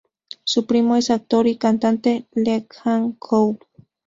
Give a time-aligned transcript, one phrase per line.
[0.43, 3.59] Su primo es el actor y cantante Lee Jang-woo.